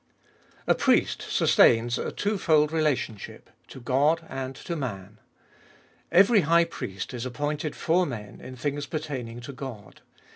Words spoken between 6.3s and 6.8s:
high